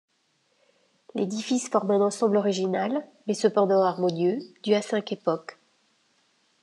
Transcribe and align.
L'édifice 1.13 1.69
forme 1.69 1.91
un 1.91 2.01
ensemble 2.01 2.37
original, 2.37 3.07
mais 3.27 3.35
cependant 3.35 3.83
harmonieux, 3.83 4.39
dû 4.63 4.73
à 4.73 4.81
cinq 4.81 5.11
époques. 5.11 5.59